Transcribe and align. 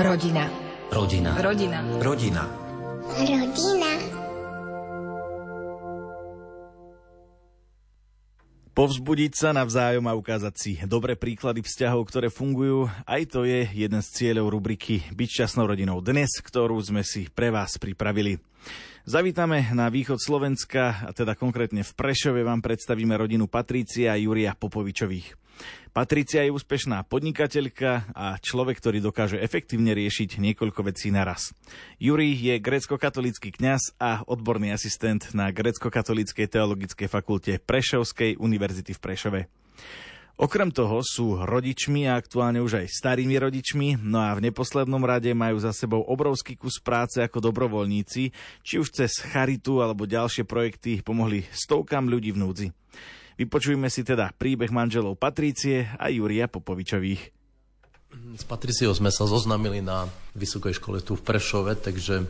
Rodina. 0.00 0.48
Rodina. 0.88 1.36
Rodina. 1.36 1.84
Rodina. 2.00 2.44
Rodina. 3.20 3.92
Povzbudiť 8.72 9.32
sa 9.36 9.52
navzájom 9.52 10.08
a 10.08 10.16
ukázať 10.16 10.54
si 10.56 10.72
dobré 10.88 11.20
príklady 11.20 11.60
vzťahov, 11.60 12.08
ktoré 12.08 12.32
fungujú, 12.32 12.88
aj 13.04 13.28
to 13.28 13.44
je 13.44 13.68
jeden 13.76 14.00
z 14.00 14.08
cieľov 14.08 14.56
rubriky 14.56 15.04
Byť 15.12 15.28
šťastnou 15.36 15.68
rodinou 15.68 16.00
dnes, 16.00 16.32
ktorú 16.32 16.80
sme 16.80 17.04
si 17.04 17.28
pre 17.28 17.52
vás 17.52 17.76
pripravili. 17.76 18.40
Zavítame 19.08 19.64
na 19.72 19.88
východ 19.88 20.20
Slovenska, 20.20 21.08
a 21.08 21.10
teda 21.16 21.32
konkrétne 21.32 21.80
v 21.80 21.92
Prešove 21.96 22.44
vám 22.44 22.60
predstavíme 22.60 23.16
rodinu 23.16 23.48
Patrícia 23.48 24.12
a 24.12 24.20
Júria 24.20 24.52
Popovičových. 24.52 25.40
Patricia 25.96 26.44
je 26.44 26.52
úspešná 26.52 27.08
podnikateľka 27.08 28.12
a 28.12 28.36
človek, 28.36 28.76
ktorý 28.76 29.00
dokáže 29.00 29.40
efektívne 29.40 29.96
riešiť 29.96 30.36
niekoľko 30.36 30.92
vecí 30.92 31.08
naraz. 31.08 31.56
Juri 31.96 32.36
je 32.36 32.60
grécko-katolícky 32.60 33.56
kňaz 33.56 33.96
a 33.96 34.20
odborný 34.28 34.68
asistent 34.68 35.32
na 35.32 35.48
grécko-katolíckej 35.48 36.44
teologickej 36.44 37.08
fakulte 37.08 37.56
Prešovskej 37.56 38.36
univerzity 38.36 38.92
v 38.92 39.00
Prešove. 39.00 39.40
Okrem 40.40 40.72
toho 40.72 41.04
sú 41.04 41.36
rodičmi 41.36 42.08
a 42.08 42.16
aktuálne 42.16 42.64
už 42.64 42.80
aj 42.80 42.86
starými 42.88 43.36
rodičmi, 43.36 44.00
no 44.00 44.24
a 44.24 44.32
v 44.32 44.48
neposlednom 44.48 45.04
rade 45.04 45.28
majú 45.36 45.60
za 45.60 45.68
sebou 45.76 46.00
obrovský 46.00 46.56
kus 46.56 46.80
práce 46.80 47.20
ako 47.20 47.44
dobrovoľníci, 47.44 48.32
či 48.64 48.74
už 48.80 48.88
cez 48.88 49.20
charitu 49.20 49.84
alebo 49.84 50.08
ďalšie 50.08 50.48
projekty 50.48 51.04
pomohli 51.04 51.44
stovkám 51.52 52.08
ľudí 52.08 52.32
v 52.32 52.40
núdzi. 52.40 52.66
Vypočujme 53.36 53.92
si 53.92 54.00
teda 54.00 54.32
príbeh 54.32 54.72
manželov 54.72 55.20
Patrície 55.20 55.92
a 56.00 56.08
Júria 56.08 56.48
Popovičových. 56.48 57.36
S 58.40 58.44
Patriciou 58.48 58.96
sme 58.96 59.12
sa 59.12 59.28
zoznamili 59.28 59.84
na 59.84 60.08
vysokej 60.32 60.80
škole 60.80 61.04
tu 61.04 61.20
v 61.20 61.24
Prešove, 61.24 61.76
takže 61.76 62.24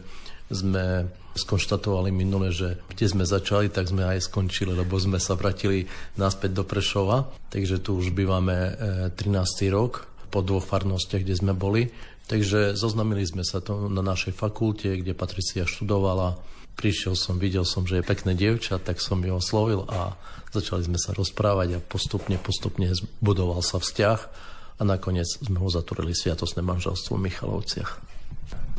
sme 0.50 1.06
skonštatovali 1.38 2.10
minule, 2.10 2.50
že 2.50 2.82
kde 2.90 3.06
sme 3.06 3.24
začali, 3.24 3.70
tak 3.70 3.86
sme 3.86 4.02
aj 4.02 4.26
skončili, 4.26 4.74
lebo 4.74 4.98
sme 4.98 5.22
sa 5.22 5.38
vrátili 5.38 5.86
naspäť 6.18 6.50
do 6.58 6.64
Prešova. 6.66 7.30
Takže 7.54 7.78
tu 7.78 7.96
už 7.96 8.10
bývame 8.10 8.74
13. 9.14 9.14
E, 9.14 9.70
rok 9.70 10.10
po 10.28 10.42
dvoch 10.42 10.66
farnostiach, 10.66 11.22
kde 11.22 11.38
sme 11.38 11.54
boli. 11.54 11.88
Takže 12.26 12.74
zoznamili 12.74 13.26
sme 13.26 13.42
sa 13.46 13.62
to 13.62 13.90
na 13.90 14.02
našej 14.02 14.34
fakulte, 14.34 15.02
kde 15.02 15.14
Patricia 15.14 15.66
študovala. 15.66 16.38
Prišiel 16.78 17.18
som, 17.18 17.38
videl 17.38 17.66
som, 17.66 17.86
že 17.86 17.98
je 17.98 18.06
pekné 18.06 18.34
dievča, 18.34 18.78
tak 18.78 19.02
som 19.02 19.18
ju 19.22 19.34
oslovil 19.34 19.86
a 19.90 20.14
Začali 20.50 20.82
sme 20.82 20.98
sa 20.98 21.14
rozprávať 21.14 21.78
a 21.78 21.84
postupne, 21.84 22.34
postupne 22.34 22.90
budoval 23.22 23.62
sa 23.62 23.78
vzťah 23.78 24.20
a 24.78 24.82
nakoniec 24.82 25.30
sme 25.30 25.62
ho 25.62 25.70
zatvorili 25.70 26.10
sviatosné 26.10 26.66
manželstvo 26.66 27.14
v 27.14 27.30
Michalovciach. 27.30 28.09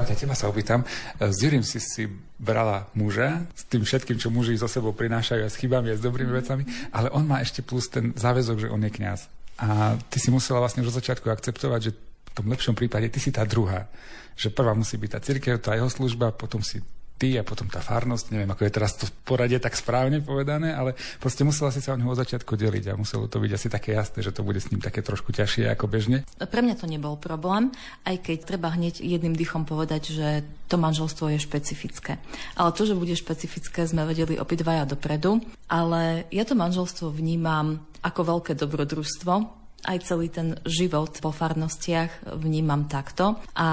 Paťa, 0.01 0.17
teba 0.17 0.33
sa 0.33 0.49
opýtam. 0.49 0.81
S 1.21 1.37
Jurim 1.45 1.61
si 1.61 1.77
si 1.77 2.09
brala 2.41 2.89
muža 2.97 3.45
s 3.53 3.69
tým 3.69 3.85
všetkým, 3.85 4.17
čo 4.17 4.33
muži 4.33 4.57
so 4.57 4.65
sebou 4.65 4.97
prinášajú 4.97 5.45
a 5.45 5.49
s 5.53 5.61
chybami 5.61 5.93
a 5.93 5.95
s 5.95 6.01
dobrými 6.01 6.33
vecami, 6.33 6.65
ale 6.89 7.13
on 7.13 7.21
má 7.29 7.37
ešte 7.37 7.61
plus 7.61 7.85
ten 7.85 8.09
záväzok, 8.17 8.65
že 8.65 8.71
on 8.73 8.81
je 8.81 8.89
kňaz. 8.89 9.29
A 9.61 9.93
ty 10.09 10.17
si 10.17 10.33
musela 10.33 10.57
vlastne 10.57 10.81
už 10.81 10.89
od 10.89 10.97
začiatku 10.97 11.29
akceptovať, 11.29 11.79
že 11.85 11.91
v 11.93 12.31
tom 12.33 12.49
lepšom 12.49 12.73
prípade 12.73 13.13
ty 13.13 13.21
si 13.21 13.29
tá 13.29 13.45
druhá. 13.45 13.85
Že 14.33 14.57
prvá 14.57 14.73
musí 14.73 14.97
byť 14.97 15.09
tá 15.13 15.19
církev, 15.21 15.61
tá 15.61 15.77
jeho 15.77 15.85
služba, 15.85 16.33
potom 16.33 16.65
si 16.65 16.81
ty 17.21 17.37
a 17.37 17.45
potom 17.45 17.69
tá 17.69 17.77
farnosť, 17.77 18.33
neviem, 18.33 18.49
ako 18.49 18.65
je 18.65 18.73
teraz 18.73 18.97
to 18.97 19.05
poradie 19.21 19.61
tak 19.61 19.77
správne 19.77 20.25
povedané, 20.25 20.73
ale 20.73 20.97
proste 21.21 21.45
musela 21.45 21.69
si 21.69 21.77
sa 21.77 21.93
o 21.93 21.99
neho 22.01 22.09
od 22.09 22.17
začiatku 22.17 22.57
deliť 22.57 22.89
a 22.89 22.97
muselo 22.97 23.29
to 23.29 23.37
byť 23.37 23.51
asi 23.53 23.67
také 23.69 23.93
jasné, 23.93 24.25
že 24.25 24.33
to 24.33 24.41
bude 24.41 24.57
s 24.57 24.73
ním 24.73 24.81
také 24.81 25.05
trošku 25.05 25.29
ťažšie 25.29 25.69
ako 25.69 25.85
bežne. 25.85 26.25
Pre 26.41 26.61
mňa 26.65 26.81
to 26.81 26.89
nebol 26.89 27.13
problém, 27.21 27.69
aj 28.09 28.25
keď 28.25 28.37
treba 28.49 28.73
hneď 28.73 28.97
jedným 29.05 29.37
dychom 29.37 29.69
povedať, 29.69 30.17
že 30.17 30.41
to 30.65 30.81
manželstvo 30.81 31.29
je 31.29 31.37
špecifické. 31.37 32.17
Ale 32.57 32.73
to, 32.73 32.89
že 32.89 32.97
bude 32.97 33.13
špecifické, 33.13 33.85
sme 33.85 34.09
vedeli 34.09 34.41
obidvaja 34.41 34.89
dopredu, 34.89 35.45
ale 35.69 36.25
ja 36.33 36.41
to 36.41 36.57
manželstvo 36.57 37.13
vnímam 37.13 37.85
ako 38.01 38.33
veľké 38.33 38.57
dobrodružstvo, 38.57 39.60
aj 39.85 39.97
celý 40.05 40.29
ten 40.29 40.57
život 40.65 41.17
po 41.21 41.33
farnostiach 41.33 42.37
vnímam 42.37 42.85
takto. 42.85 43.37
A 43.57 43.69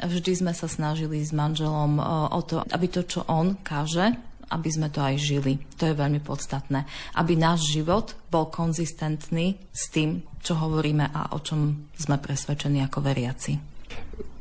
vždy 0.00 0.32
sme 0.32 0.52
sa 0.56 0.68
snažili 0.68 1.20
s 1.20 1.32
manželom 1.32 2.00
e, 2.00 2.02
o 2.32 2.40
to, 2.44 2.64
aby 2.72 2.86
to, 2.88 3.04
čo 3.04 3.24
on 3.28 3.60
káže, 3.60 4.16
aby 4.50 4.68
sme 4.70 4.88
to 4.88 5.02
aj 5.02 5.18
žili. 5.18 5.58
To 5.76 5.90
je 5.90 5.94
veľmi 5.98 6.22
podstatné. 6.22 6.86
Aby 7.18 7.34
náš 7.34 7.66
život 7.68 8.14
bol 8.30 8.48
konzistentný 8.48 9.58
s 9.74 9.90
tým, 9.90 10.22
čo 10.40 10.54
hovoríme 10.56 11.10
a 11.10 11.34
o 11.34 11.42
čom 11.42 11.90
sme 11.98 12.16
presvedčení 12.22 12.80
ako 12.86 12.98
veriaci. 13.02 13.52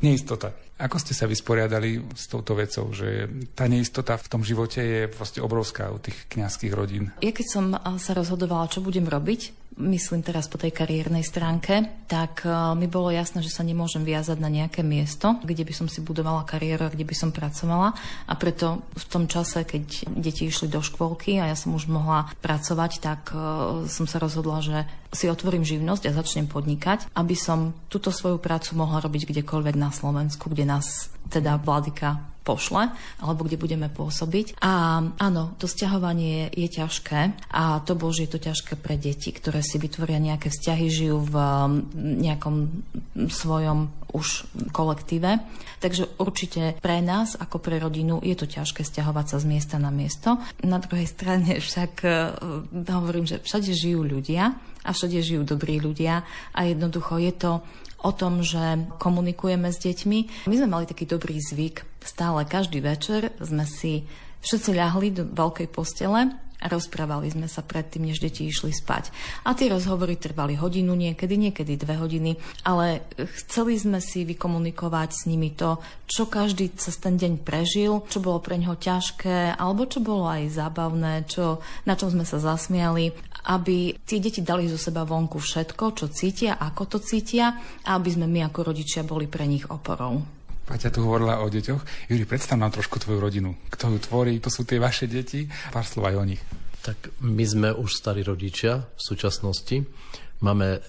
Neistota. 0.06 0.65
Ako 0.76 1.00
ste 1.00 1.16
sa 1.16 1.24
vysporiadali 1.24 2.04
s 2.12 2.28
touto 2.28 2.52
vecou, 2.52 2.92
že 2.92 3.32
tá 3.56 3.64
neistota 3.72 4.20
v 4.20 4.28
tom 4.28 4.44
živote 4.44 4.84
je 4.84 5.02
proste 5.08 5.40
obrovská 5.40 5.88
u 5.88 6.04
tých 6.04 6.28
kňazských 6.28 6.74
rodín? 6.76 7.16
Ja 7.24 7.32
keď 7.32 7.48
som 7.48 7.66
sa 7.96 8.12
rozhodovala, 8.12 8.68
čo 8.68 8.84
budem 8.84 9.08
robiť, 9.08 9.72
myslím 9.76 10.24
teraz 10.24 10.48
po 10.48 10.56
tej 10.56 10.72
kariérnej 10.76 11.24
stránke, 11.24 12.08
tak 12.08 12.48
mi 12.80 12.88
bolo 12.88 13.12
jasné, 13.12 13.44
že 13.44 13.52
sa 13.52 13.64
nemôžem 13.64 14.04
viazať 14.04 14.40
na 14.40 14.52
nejaké 14.52 14.84
miesto, 14.84 15.40
kde 15.44 15.64
by 15.64 15.74
som 15.76 15.88
si 15.88 16.04
budovala 16.04 16.48
kariéru 16.48 16.88
a 16.88 16.92
kde 16.92 17.08
by 17.08 17.16
som 17.16 17.32
pracovala. 17.32 17.96
A 18.28 18.34
preto 18.36 18.88
v 18.96 19.06
tom 19.08 19.32
čase, 19.32 19.68
keď 19.68 20.12
deti 20.12 20.48
išli 20.48 20.68
do 20.68 20.84
škôlky 20.84 21.40
a 21.40 21.52
ja 21.52 21.58
som 21.60 21.76
už 21.76 21.88
mohla 21.88 22.28
pracovať, 22.44 22.92
tak 23.00 23.32
som 23.88 24.08
sa 24.08 24.18
rozhodla, 24.20 24.60
že 24.60 24.78
si 25.16 25.32
otvorím 25.32 25.64
živnosť 25.64 26.12
a 26.12 26.18
začnem 26.20 26.46
podnikať, 26.52 27.10
aby 27.16 27.34
som 27.34 27.72
túto 27.88 28.12
svoju 28.12 28.38
prácu 28.38 28.76
mohla 28.76 29.00
robiť 29.00 29.32
kdekoľvek 29.32 29.76
na 29.80 29.90
Slovensku, 29.90 30.52
kde 30.52 30.68
nás 30.68 31.10
teda 31.32 31.56
vládika 31.58 32.35
pošle, 32.46 32.94
alebo 33.20 33.42
kde 33.44 33.58
budeme 33.58 33.90
pôsobiť. 33.90 34.62
A 34.62 35.02
áno, 35.18 35.58
to 35.58 35.66
sťahovanie 35.66 36.54
je, 36.54 36.68
ťažké 36.70 37.50
a 37.50 37.82
to 37.82 37.98
bože 37.98 38.30
je 38.30 38.32
to 38.32 38.40
ťažké 38.40 38.78
pre 38.78 39.02
deti, 39.02 39.34
ktoré 39.34 39.66
si 39.66 39.82
vytvoria 39.82 40.22
nejaké 40.22 40.54
vzťahy, 40.54 40.86
žijú 40.88 41.26
v 41.26 41.36
nejakom 41.98 42.86
svojom 43.26 43.90
už 44.16 44.48
kolektíve. 44.72 45.44
Takže 45.84 46.08
určite 46.22 46.80
pre 46.80 47.04
nás, 47.04 47.36
ako 47.36 47.60
pre 47.60 47.82
rodinu, 47.82 48.24
je 48.24 48.36
to 48.38 48.48
ťažké 48.48 48.88
stiahovať 48.88 49.36
sa 49.36 49.38
z 49.44 49.46
miesta 49.50 49.76
na 49.76 49.92
miesto. 49.92 50.40
Na 50.64 50.80
druhej 50.80 51.10
strane 51.10 51.60
však 51.60 51.94
uh, 52.06 52.88
hovorím, 52.88 53.28
že 53.28 53.44
všade 53.44 53.76
žijú 53.76 54.08
ľudia 54.08 54.56
a 54.86 54.90
všade 54.94 55.20
žijú 55.20 55.44
dobrí 55.44 55.82
ľudia 55.82 56.24
a 56.54 56.60
jednoducho 56.64 57.18
je 57.20 57.34
to 57.36 57.52
o 58.06 58.12
tom, 58.14 58.46
že 58.46 58.86
komunikujeme 59.02 59.74
s 59.74 59.82
deťmi. 59.82 60.46
My 60.46 60.56
sme 60.56 60.70
mali 60.70 60.86
taký 60.86 61.10
dobrý 61.10 61.42
zvyk. 61.42 61.82
Stále 62.06 62.46
každý 62.46 62.86
večer 62.86 63.34
sme 63.42 63.66
si 63.66 64.06
všetci 64.46 64.78
ľahli 64.78 65.08
do 65.18 65.24
veľkej 65.26 65.68
postele 65.74 66.45
rozprávali 66.64 67.32
sme 67.32 67.48
sa 67.52 67.62
predtým, 67.62 68.08
než 68.08 68.24
deti 68.24 68.48
išli 68.48 68.72
spať. 68.72 69.12
A 69.44 69.54
tie 69.54 69.68
rozhovory 69.70 70.16
trvali 70.16 70.56
hodinu 70.56 70.96
niekedy, 70.96 71.36
niekedy 71.36 71.76
dve 71.76 72.00
hodiny, 72.00 72.40
ale 72.64 73.06
chceli 73.44 73.76
sme 73.76 74.00
si 74.00 74.24
vykomunikovať 74.24 75.10
s 75.12 75.22
nimi 75.28 75.52
to, 75.54 75.78
čo 76.08 76.30
každý 76.30 76.72
cez 76.78 76.96
ten 77.02 77.20
deň 77.20 77.44
prežil, 77.44 78.06
čo 78.08 78.24
bolo 78.24 78.40
pre 78.40 78.56
neho 78.56 78.78
ťažké, 78.78 79.60
alebo 79.60 79.86
čo 79.86 80.00
bolo 80.00 80.30
aj 80.32 80.56
zábavné, 80.56 81.28
čo, 81.28 81.60
na 81.84 81.94
čom 81.98 82.12
sme 82.12 82.24
sa 82.24 82.40
zasmiali 82.40 83.14
aby 83.46 83.94
tie 84.02 84.18
deti 84.18 84.42
dali 84.42 84.66
zo 84.66 84.74
seba 84.74 85.06
vonku 85.06 85.38
všetko, 85.38 85.94
čo 85.94 86.10
cítia, 86.10 86.58
ako 86.58 86.90
to 86.90 86.98
cítia 86.98 87.54
a 87.86 87.94
aby 87.94 88.10
sme 88.10 88.26
my 88.26 88.50
ako 88.50 88.74
rodičia 88.74 89.06
boli 89.06 89.30
pre 89.30 89.46
nich 89.46 89.70
oporou. 89.70 90.45
Paťa 90.66 90.90
tu 90.90 91.06
hovorila 91.06 91.46
o 91.46 91.48
deťoch. 91.50 92.10
Juri, 92.10 92.26
predstav 92.26 92.58
nám 92.58 92.74
trošku 92.74 92.98
tvoju 92.98 93.22
rodinu. 93.22 93.54
Kto 93.70 93.94
ju 93.94 94.00
tvorí, 94.02 94.42
to 94.42 94.50
sú 94.50 94.66
tie 94.66 94.82
vaše 94.82 95.06
deti. 95.06 95.46
Pár 95.70 95.86
slov 95.86 96.10
aj 96.10 96.16
o 96.18 96.26
nich. 96.26 96.42
Tak 96.82 97.22
my 97.22 97.46
sme 97.46 97.70
už 97.74 97.90
starí 97.94 98.26
rodičia 98.26 98.82
v 98.82 99.02
súčasnosti. 99.02 99.86
Máme 100.42 100.82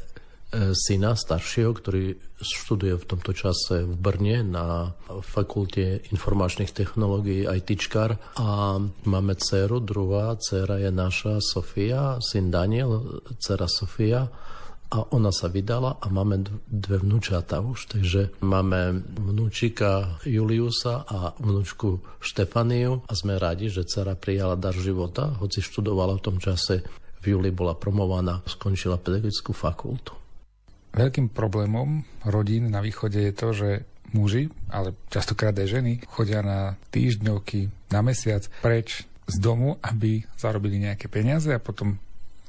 E, 0.47 0.79
syna 0.79 1.19
staršieho, 1.19 1.75
ktorý 1.75 2.15
študuje 2.39 2.95
v 2.95 3.09
tomto 3.09 3.35
čase 3.35 3.83
v 3.83 3.95
Brne 3.99 4.47
na 4.47 4.95
fakulte 5.27 6.07
informačných 6.15 6.71
technológií 6.71 7.51
ITčkar 7.51 8.39
a 8.39 8.79
máme 9.11 9.35
dceru, 9.35 9.83
druhá 9.83 10.39
dcera 10.39 10.79
je 10.79 10.95
naša 10.95 11.43
Sofia, 11.43 12.23
syn 12.23 12.55
Daniel, 12.55 13.21
dcera 13.43 13.67
Sofia 13.67 14.31
a 14.87 15.03
ona 15.11 15.35
sa 15.35 15.51
vydala 15.51 15.99
a 15.99 16.07
máme 16.07 16.47
dve 16.71 17.03
vnúčata 17.03 17.59
už, 17.59 17.99
takže 17.99 18.31
máme 18.43 19.03
vnúčika 19.19 20.23
Juliusa 20.23 21.03
a 21.07 21.35
vnúčku 21.43 21.99
Štefaniu 22.23 23.03
a 23.07 23.13
sme 23.15 23.39
radi, 23.41 23.67
že 23.67 23.83
dcera 23.83 24.15
prijala 24.15 24.55
dar 24.55 24.75
života, 24.79 25.35
hoci 25.43 25.59
študovala 25.59 26.19
v 26.19 26.25
tom 26.25 26.37
čase 26.39 26.87
v 27.23 27.35
júli 27.35 27.51
bola 27.51 27.75
promovaná, 27.75 28.39
skončila 28.47 29.03
pedagogickú 29.03 29.51
fakultu. 29.51 30.15
Veľkým 30.95 31.35
problémom 31.35 32.07
rodín 32.25 32.71
na 32.71 32.79
východe 32.81 33.19
je 33.19 33.35
to, 33.35 33.49
že 33.53 33.71
muži, 34.15 34.49
ale 34.71 34.95
častokrát 35.11 35.53
aj 35.59 35.69
ženy, 35.69 35.93
chodia 36.07 36.41
na 36.41 36.79
týždňovky, 36.95 37.91
na 37.91 38.01
mesiac 38.07 38.47
preč 38.63 39.05
z 39.27 39.37
domu, 39.43 39.77
aby 39.83 40.23
zarobili 40.39 40.79
nejaké 40.79 41.11
peniaze 41.11 41.51
a 41.51 41.59
potom 41.59 41.99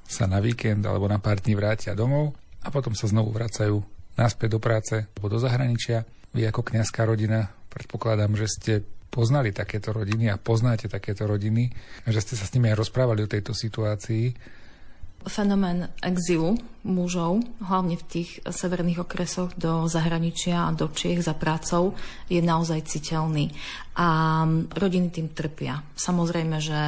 sa 0.07 0.25
na 0.25 0.39
víkend 0.39 0.81
alebo 0.88 1.06
na 1.12 1.19
pár 1.19 1.44
dní 1.44 1.54
vrátia 1.59 1.92
domov 1.92 2.33
a 2.63 2.71
potom 2.71 2.95
sa 2.95 3.12
znovu 3.12 3.36
vracajú 3.36 3.83
naspäť 4.15 4.57
do 4.57 4.59
práce 4.63 4.95
alebo 5.04 5.27
do 5.27 5.38
zahraničia. 5.38 6.07
Vy 6.31 6.48
ako 6.48 6.63
kniazská 6.63 7.04
rodina, 7.04 7.51
predpokladám, 7.69 8.33
že 8.33 8.48
ste 8.48 8.74
poznali 9.07 9.51
takéto 9.51 9.92
rodiny 9.92 10.31
a 10.31 10.39
poznáte 10.39 10.88
takéto 10.88 11.27
rodiny, 11.27 11.71
že 12.07 12.19
ste 12.24 12.33
sa 12.39 12.48
s 12.48 12.54
nimi 12.56 12.71
aj 12.71 12.80
rozprávali 12.80 13.24
o 13.24 13.31
tejto 13.31 13.56
situácii. 13.56 14.31
Fenomén 15.27 15.92
exilu 16.00 16.56
mužov, 16.88 17.44
hlavne 17.60 18.00
v 18.00 18.07
tých 18.07 18.39
severných 18.48 19.04
okresoch 19.04 19.51
do 19.60 19.86
zahraničia 19.92 20.72
a 20.72 20.74
do 20.74 20.88
Čiech 20.88 21.19
za 21.19 21.36
prácou, 21.36 21.94
je 22.31 22.39
naozaj 22.39 22.88
citeľný. 22.88 23.51
A 23.98 24.45
rodiny 24.78 25.10
tým 25.10 25.34
trpia. 25.34 25.81
Samozrejme, 25.98 26.62
že 26.62 26.81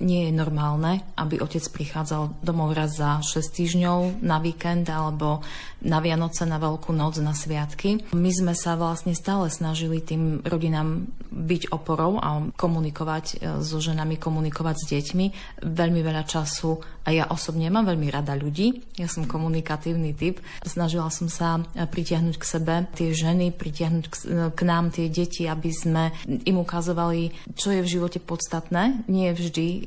nie 0.00 0.28
je 0.28 0.32
normálne, 0.32 1.04
aby 1.14 1.36
otec 1.36 1.60
prichádzal 1.60 2.40
domov 2.40 2.72
raz 2.72 2.96
za 2.96 3.20
6 3.20 3.52
týždňov 3.52 4.24
na 4.24 4.40
víkend 4.40 4.88
alebo 4.88 5.44
na 5.84 6.00
Vianoce, 6.00 6.48
na 6.48 6.56
Veľkú 6.56 6.96
noc, 6.96 7.20
na 7.20 7.36
sviatky. 7.36 8.16
My 8.16 8.32
sme 8.32 8.56
sa 8.56 8.80
vlastne 8.80 9.12
stále 9.12 9.52
snažili 9.52 10.00
tým 10.00 10.40
rodinám 10.40 11.04
byť 11.28 11.68
oporou 11.68 12.16
a 12.16 12.48
komunikovať 12.56 13.24
e, 13.28 13.60
so 13.60 13.76
ženami, 13.84 14.16
komunikovať 14.16 14.76
s 14.80 14.84
deťmi. 14.88 15.26
Veľmi 15.68 16.00
veľa 16.00 16.24
času 16.24 16.80
a 17.04 17.12
ja 17.12 17.28
osobne 17.28 17.68
mám 17.68 17.84
veľmi 17.84 18.08
rada 18.08 18.32
ľudí. 18.32 18.96
Ja 18.96 19.04
som 19.12 19.28
komunikovaná 19.28 19.43
komunikatívny 19.44 20.16
typ. 20.16 20.40
Snažila 20.64 21.12
som 21.12 21.28
sa 21.28 21.60
e, 21.60 21.84
pritiahnuť 21.84 22.40
k 22.40 22.44
sebe 22.48 22.74
tie 22.96 23.12
ženy, 23.12 23.52
pritiahnuť 23.52 24.04
k, 24.08 24.14
e, 24.24 24.48
k 24.56 24.60
nám 24.64 24.88
tie 24.88 25.12
deti, 25.12 25.44
aby 25.44 25.68
sme 25.68 26.16
im 26.24 26.56
ukazovali, 26.56 27.52
čo 27.52 27.76
je 27.76 27.84
v 27.84 27.92
živote 27.92 28.24
podstatné. 28.24 29.04
Nie 29.12 29.36
vždy 29.36 29.68
e, 29.68 29.80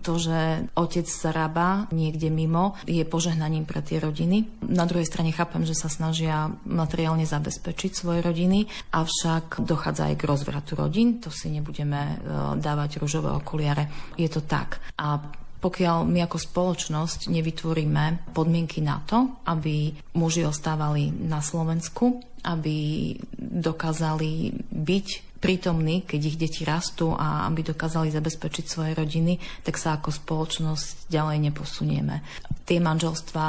to, 0.00 0.16
že 0.16 0.64
otec 0.72 1.04
zarába 1.04 1.92
niekde 1.92 2.32
mimo, 2.32 2.80
je 2.88 3.04
požehnaním 3.04 3.68
pre 3.68 3.84
tie 3.84 4.00
rodiny. 4.00 4.48
Na 4.64 4.88
druhej 4.88 5.04
strane 5.04 5.28
chápem, 5.36 5.68
že 5.68 5.76
sa 5.76 5.92
snažia 5.92 6.48
materiálne 6.64 7.28
zabezpečiť 7.28 7.92
svoje 7.92 8.24
rodiny, 8.24 8.64
avšak 8.96 9.60
dochádza 9.60 10.08
aj 10.08 10.16
k 10.16 10.24
rozvratu 10.24 10.72
rodín, 10.80 11.20
to 11.20 11.28
si 11.28 11.52
nebudeme 11.52 12.16
dávať 12.56 13.02
rúžové 13.02 13.28
okuliare. 13.34 13.92
Je 14.16 14.30
to 14.30 14.40
tak. 14.40 14.80
A 14.96 15.20
pokiaľ 15.60 16.04
my 16.04 16.24
ako 16.26 16.38
spoločnosť 16.38 17.32
nevytvoríme 17.32 18.34
podmienky 18.36 18.84
na 18.84 19.00
to, 19.04 19.40
aby 19.48 19.92
muži 20.14 20.44
ostávali 20.44 21.10
na 21.10 21.40
Slovensku, 21.40 22.20
aby 22.46 23.12
dokázali 23.36 24.54
byť 24.70 25.26
prítomní, 25.36 26.02
keď 26.02 26.20
ich 26.26 26.40
deti 26.40 26.62
rastú 26.64 27.12
a 27.12 27.44
aby 27.46 27.62
dokázali 27.62 28.10
zabezpečiť 28.10 28.64
svoje 28.66 28.92
rodiny, 28.96 29.38
tak 29.62 29.76
sa 29.76 29.94
ako 29.94 30.10
spoločnosť 30.10 31.12
ďalej 31.12 31.38
neposunieme. 31.52 32.24
Tie 32.66 32.82
manželstvá 32.82 33.48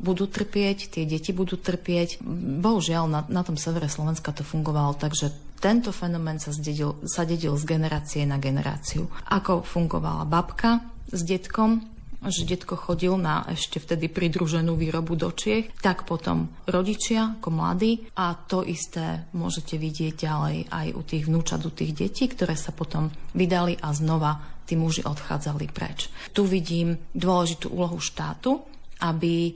budú 0.00 0.26
trpieť, 0.26 0.90
tie 0.90 1.04
deti 1.06 1.30
budú 1.30 1.60
trpieť. 1.60 2.24
Bohužiaľ, 2.58 3.04
na, 3.06 3.20
na 3.28 3.42
tom 3.46 3.54
severe 3.54 3.86
Slovenska 3.86 4.34
to 4.34 4.42
fungovalo 4.42 4.96
tak, 4.98 5.14
že 5.14 5.30
tento 5.56 5.94
fenomén 5.94 6.36
sa, 6.42 6.52
zdedil, 6.52 7.00
sa 7.06 7.24
dedil 7.24 7.56
z 7.56 7.64
generácie 7.64 8.22
na 8.28 8.36
generáciu. 8.36 9.08
Ako 9.30 9.64
fungovala 9.64 10.28
babka, 10.28 10.95
s 11.10 11.20
detkom, 11.22 11.84
že 12.26 12.48
detko 12.48 12.74
chodil 12.74 13.14
na 13.20 13.46
ešte 13.46 13.78
vtedy 13.78 14.10
pridruženú 14.10 14.74
výrobu 14.74 15.14
do 15.14 15.30
Čiech, 15.30 15.70
tak 15.78 16.08
potom 16.08 16.50
rodičia 16.66 17.38
ako 17.38 17.48
mladí 17.52 18.08
a 18.18 18.34
to 18.34 18.66
isté 18.66 19.28
môžete 19.36 19.78
vidieť 19.78 20.14
ďalej 20.26 20.56
aj 20.72 20.86
u 20.96 21.02
tých 21.06 21.24
vnúčat, 21.28 21.62
u 21.62 21.70
tých 21.70 21.92
detí, 21.94 22.26
ktoré 22.26 22.58
sa 22.58 22.74
potom 22.74 23.12
vydali 23.36 23.78
a 23.78 23.92
znova 23.94 24.56
tí 24.66 24.74
muži 24.74 25.06
odchádzali 25.06 25.70
preč. 25.70 26.10
Tu 26.34 26.42
vidím 26.42 26.98
dôležitú 27.14 27.70
úlohu 27.70 28.02
štátu, 28.02 28.66
aby 29.06 29.54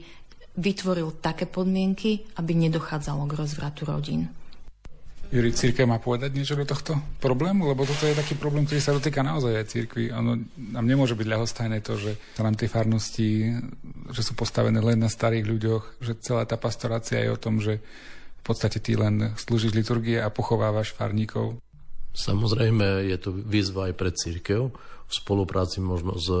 vytvoril 0.55 1.19
také 1.19 1.47
podmienky, 1.47 2.27
aby 2.39 2.51
nedochádzalo 2.55 3.27
k 3.27 3.35
rozvratu 3.35 3.87
rodín. 3.87 4.31
Juri, 5.31 5.55
církev 5.55 5.87
má 5.87 5.95
povedať 5.95 6.35
niečo 6.35 6.59
do 6.59 6.67
tohto 6.67 6.99
problému? 7.23 7.71
Lebo 7.71 7.87
toto 7.87 8.03
je 8.03 8.19
taký 8.19 8.35
problém, 8.35 8.67
ktorý 8.67 8.83
sa 8.83 8.91
dotýka 8.91 9.23
naozaj 9.23 9.63
aj 9.63 9.71
církvy. 9.71 10.11
Ono 10.11 10.43
nám 10.75 10.85
nemôže 10.85 11.15
byť 11.15 11.23
ľahostajné 11.23 11.79
to, 11.79 11.95
že 11.95 12.19
sa 12.35 12.43
nám 12.43 12.59
tie 12.59 12.67
farnosti, 12.67 13.55
že 14.11 14.21
sú 14.27 14.35
postavené 14.35 14.83
len 14.83 14.99
na 14.99 15.07
starých 15.07 15.47
ľuďoch, 15.47 15.83
že 16.03 16.19
celá 16.19 16.43
tá 16.43 16.59
pastorácia 16.59 17.23
je 17.23 17.31
o 17.31 17.39
tom, 17.39 17.63
že 17.63 17.79
v 17.79 18.43
podstate 18.43 18.83
ty 18.83 18.99
len 18.99 19.31
slúžiš 19.39 19.71
liturgie 19.71 20.19
a 20.19 20.27
pochovávaš 20.27 20.91
farníkov. 20.91 21.63
Samozrejme, 22.11 23.07
je 23.07 23.17
to 23.19 23.31
výzva 23.31 23.87
aj 23.87 23.93
pre 23.95 24.11
církev, 24.11 24.71
v 25.11 25.19
spolupráci 25.19 25.83
možno 25.83 26.15
s, 26.15 26.31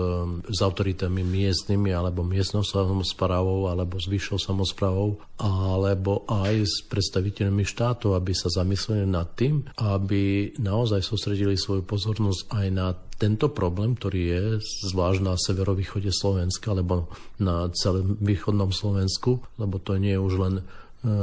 s 0.47 0.59
autoritami 0.63 1.27
miestnymi 1.27 1.91
alebo 1.91 2.23
miestnou 2.23 2.63
samozprávou 2.63 3.67
alebo 3.67 3.99
s 3.99 4.07
vyššou 4.07 4.39
samozprávou 4.39 5.19
alebo 5.35 6.23
aj 6.31 6.63
s 6.63 6.75
predstaviteľmi 6.87 7.67
štátov, 7.67 8.15
aby 8.15 8.31
sa 8.31 8.47
zamysleli 8.47 9.03
nad 9.03 9.35
tým, 9.35 9.67
aby 9.75 10.55
naozaj 10.55 11.03
sústredili 11.03 11.59
svoju 11.59 11.83
pozornosť 11.83 12.47
aj 12.47 12.67
na 12.71 12.95
tento 13.19 13.51
problém, 13.51 13.99
ktorý 13.99 14.21
je 14.23 14.43
zvlášť 14.87 15.19
na 15.19 15.35
severovýchode 15.35 16.09
Slovenska 16.09 16.71
alebo 16.71 17.11
na 17.43 17.67
celom 17.75 18.15
východnom 18.23 18.71
Slovensku, 18.71 19.43
lebo 19.59 19.83
to 19.83 19.99
nie 19.99 20.15
je 20.15 20.23
už 20.23 20.33
len 20.41 20.55
e, 20.57 20.63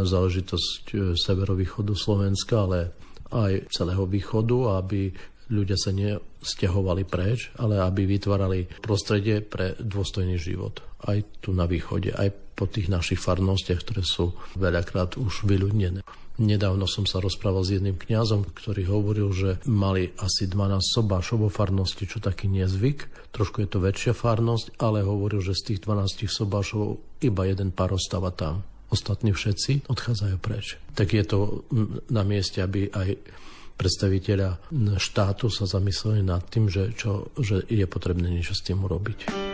záležitosť 0.04 0.84
e, 0.94 0.96
severovýchodu 1.16 1.96
Slovenska, 1.96 2.68
ale 2.68 2.94
aj 3.32 3.68
celého 3.72 4.04
východu, 4.08 4.80
aby 4.80 5.12
ľudia 5.48 5.76
sa 5.80 5.90
nestiahovali 5.96 7.08
preč, 7.08 7.48
ale 7.56 7.80
aby 7.80 8.04
vytvárali 8.04 8.68
prostredie 8.84 9.40
pre 9.40 9.74
dôstojný 9.80 10.36
život. 10.36 10.84
Aj 11.04 11.18
tu 11.40 11.56
na 11.56 11.64
východe, 11.64 12.12
aj 12.12 12.28
po 12.52 12.66
tých 12.66 12.90
našich 12.90 13.22
farnostiach, 13.22 13.80
ktoré 13.86 14.02
sú 14.04 14.34
veľakrát 14.58 15.16
už 15.16 15.46
vyľudnené. 15.46 16.02
Nedávno 16.38 16.86
som 16.86 17.02
sa 17.02 17.18
rozprával 17.18 17.66
s 17.66 17.74
jedným 17.74 17.98
kňazom, 17.98 18.46
ktorý 18.54 18.86
hovoril, 18.86 19.34
že 19.34 19.50
mali 19.66 20.14
asi 20.22 20.46
12 20.46 20.78
sobášov 20.78 21.42
vo 21.42 21.50
farnosti, 21.50 22.06
čo 22.06 22.22
taký 22.22 22.46
nezvyk. 22.46 23.30
Trošku 23.34 23.66
je 23.66 23.68
to 23.70 23.82
väčšia 23.82 24.14
farnosť, 24.14 24.78
ale 24.78 25.02
hovoril, 25.02 25.42
že 25.42 25.58
z 25.58 25.74
tých 25.74 25.80
12 25.82 26.30
sobášov 26.30 27.02
iba 27.26 27.42
jeden 27.42 27.74
pár 27.74 27.98
ostáva 27.98 28.30
tam. 28.30 28.62
Ostatní 28.88 29.36
všetci 29.36 29.88
odchádzajú 29.88 30.36
preč. 30.40 30.80
Tak 30.96 31.12
je 31.12 31.24
to 31.24 31.68
na 32.08 32.24
mieste, 32.24 32.64
aby 32.64 32.88
aj 32.88 33.20
predstaviteľa 33.78 34.58
štátu 34.98 35.46
sa 35.52 35.68
zamysleli 35.68 36.26
nad 36.26 36.42
tým, 36.50 36.66
že, 36.66 36.96
čo, 36.98 37.30
že 37.38 37.62
je 37.70 37.86
potrebné 37.86 38.26
niečo 38.26 38.56
s 38.56 38.64
tým 38.64 38.82
urobiť. 38.82 39.47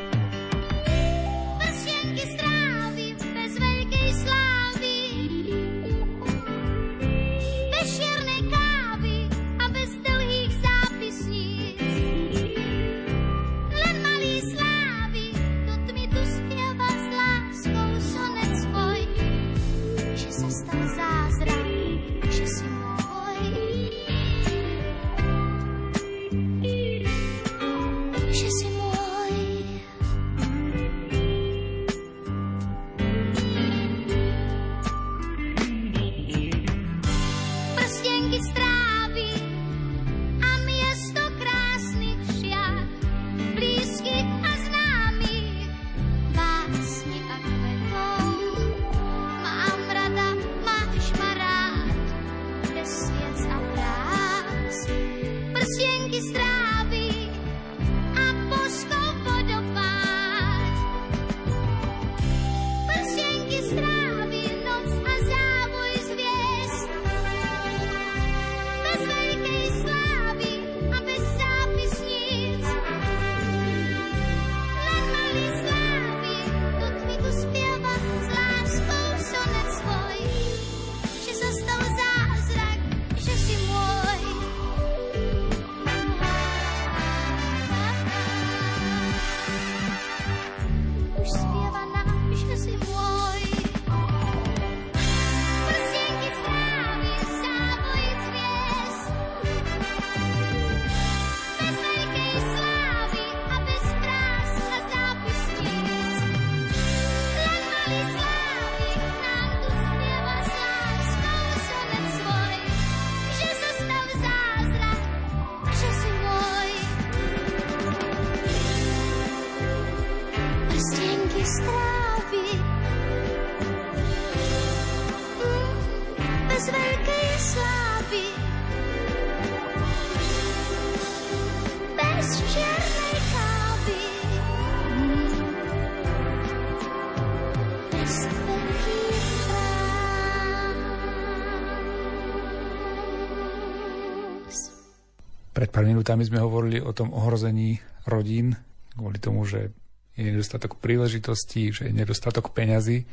Pred 145.54 145.70
pár 145.70 145.87
minútami 145.87 146.26
sme 146.26 146.42
hovorili 146.42 146.82
o 146.82 146.90
tom 146.90 147.14
ohrození 147.14 147.78
rodín, 148.11 148.58
kvôli 148.99 149.23
tomu, 149.23 149.46
že 149.46 149.70
je 150.18 150.26
nedostatok 150.26 150.82
príležitostí, 150.82 151.70
že 151.70 151.87
je 151.87 151.94
nedostatok 151.94 152.50
peňazí 152.50 153.06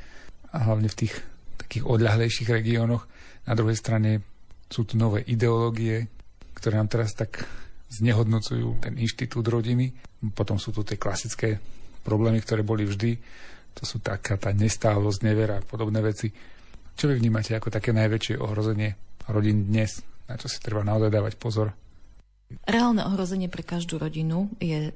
a 0.49 0.65
hlavne 0.65 0.89
v 0.89 1.05
tých 1.05 1.13
takých 1.61 1.85
odľahlejších 1.85 2.49
regiónoch. 2.49 3.05
Na 3.45 3.53
druhej 3.53 3.77
strane 3.77 4.25
sú 4.73 4.89
tu 4.89 4.97
nové 4.97 5.21
ideológie, 5.29 6.09
ktoré 6.57 6.81
nám 6.81 6.89
teraz 6.89 7.13
tak 7.13 7.45
znehodnocujú 7.93 8.81
ten 8.81 8.97
inštitút 8.97 9.45
rodiny. 9.45 9.93
Potom 10.33 10.57
sú 10.57 10.73
tu 10.73 10.81
tie 10.81 10.97
klasické 10.97 11.61
problémy, 12.01 12.41
ktoré 12.41 12.65
boli 12.65 12.89
vždy. 12.89 13.21
To 13.77 13.83
sú 13.85 14.01
taká 14.01 14.41
tá 14.41 14.49
nestálosť, 14.49 15.19
nevera 15.21 15.61
a 15.61 15.65
podobné 15.65 16.01
veci. 16.01 16.33
Čo 16.97 17.05
vy 17.05 17.21
vnímate 17.21 17.53
ako 17.53 17.69
také 17.69 17.93
najväčšie 17.93 18.41
ohrozenie 18.41 18.97
rodín 19.29 19.69
dnes? 19.69 20.01
Na 20.25 20.41
čo 20.41 20.49
si 20.49 20.57
treba 20.57 20.81
naozaj 20.81 21.13
dávať 21.13 21.33
pozor? 21.37 21.73
Reálne 22.67 23.05
ohrozenie 23.05 23.47
pre 23.47 23.63
každú 23.63 24.01
rodinu 24.01 24.51
je 24.59 24.91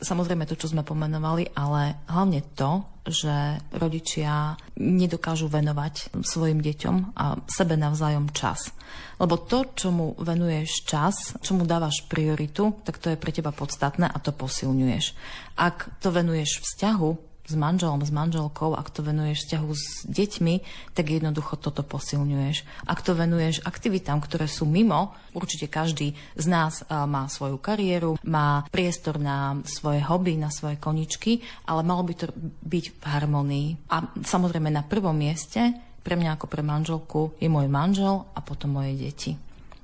samozrejme 0.00 0.44
to, 0.44 0.58
čo 0.58 0.70
sme 0.70 0.82
pomenovali, 0.82 1.54
ale 1.54 2.02
hlavne 2.10 2.42
to, 2.54 2.84
že 3.04 3.60
rodičia 3.76 4.56
nedokážu 4.80 5.46
venovať 5.52 6.16
svojim 6.24 6.64
deťom 6.64 6.96
a 7.14 7.36
sebe 7.46 7.76
navzájom 7.76 8.32
čas. 8.32 8.72
Lebo 9.20 9.36
to, 9.36 9.76
čomu 9.76 10.16
venuješ 10.18 10.88
čas, 10.88 11.36
čomu 11.44 11.68
dávaš 11.68 12.04
prioritu, 12.08 12.80
tak 12.82 12.98
to 12.98 13.12
je 13.12 13.20
pre 13.20 13.30
teba 13.30 13.52
podstatné 13.52 14.08
a 14.08 14.16
to 14.18 14.32
posilňuješ. 14.32 15.14
Ak 15.60 16.00
to 16.00 16.08
venuješ 16.10 16.64
vzťahu, 16.64 17.33
s 17.44 17.52
manželom, 17.52 18.00
s 18.00 18.08
manželkou, 18.08 18.72
ak 18.72 18.88
to 18.88 19.04
venuješ 19.04 19.44
vzťahu 19.44 19.70
s 19.76 20.08
deťmi, 20.08 20.54
tak 20.96 21.12
jednoducho 21.12 21.60
toto 21.60 21.84
posilňuješ. 21.84 22.88
Ak 22.88 23.04
to 23.04 23.12
venuješ 23.12 23.60
aktivitám, 23.68 24.24
ktoré 24.24 24.48
sú 24.48 24.64
mimo, 24.64 25.12
určite 25.36 25.68
každý 25.68 26.16
z 26.40 26.46
nás 26.48 26.88
má 26.88 27.28
svoju 27.28 27.60
kariéru, 27.60 28.16
má 28.24 28.64
priestor 28.72 29.20
na 29.20 29.60
svoje 29.68 30.00
hobby, 30.00 30.40
na 30.40 30.48
svoje 30.48 30.80
koničky, 30.80 31.44
ale 31.68 31.84
malo 31.84 32.00
by 32.08 32.14
to 32.16 32.32
byť 32.64 32.84
v 32.96 33.04
harmonii. 33.04 33.68
A 33.92 34.08
samozrejme 34.24 34.72
na 34.72 34.80
prvom 34.80 35.12
mieste, 35.12 35.76
pre 36.00 36.16
mňa 36.16 36.40
ako 36.40 36.46
pre 36.48 36.64
manželku, 36.64 37.36
je 37.36 37.52
môj 37.52 37.68
manžel 37.68 38.24
a 38.32 38.40
potom 38.40 38.80
moje 38.80 38.96
deti. 38.96 39.36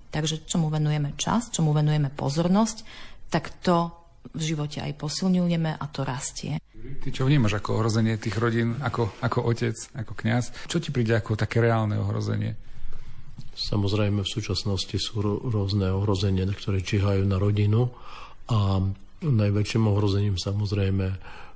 Takže 0.09 0.49
čomu 0.49 0.73
venujeme 0.73 1.13
čas, 1.21 1.53
čomu 1.53 1.77
venujeme 1.77 2.09
pozornosť, 2.09 2.79
tak 3.29 3.53
to 3.61 3.93
v 4.37 4.53
živote 4.53 4.85
aj 4.85 5.01
posilňujeme 5.01 5.81
a 5.81 5.85
to 5.89 6.05
rastie. 6.05 6.61
Ty 7.01 7.09
čo 7.09 7.25
vnímaš 7.25 7.57
ako 7.57 7.81
ohrozenie 7.81 8.21
tých 8.21 8.37
rodín, 8.37 8.77
ako, 8.85 9.17
ako 9.25 9.49
otec, 9.49 9.77
ako 9.97 10.13
kňaz? 10.13 10.69
Čo 10.69 10.85
ti 10.85 10.93
príde 10.93 11.17
ako 11.17 11.33
také 11.33 11.65
reálne 11.65 11.97
ohrozenie? 11.97 12.53
Samozrejme 13.57 14.21
v 14.21 14.29
súčasnosti 14.29 14.97
sú 15.01 15.25
rôzne 15.25 15.89
ohrozenia, 15.97 16.45
ktoré 16.45 16.85
čihajú 16.85 17.25
na 17.25 17.41
rodinu 17.41 17.89
a 18.53 18.85
najväčším 19.21 19.85
ohrozením 19.89 20.37
samozrejme 20.37 21.07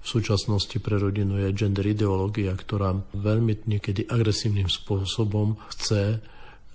v 0.05 0.07
súčasnosti 0.07 0.77
pre 0.85 1.01
rodinu 1.01 1.41
je 1.41 1.57
gender 1.57 1.89
ideológia, 1.89 2.53
ktorá 2.53 2.93
veľmi 3.17 3.65
niekedy 3.65 4.05
agresívnym 4.05 4.69
spôsobom 4.69 5.57
chce 5.73 6.21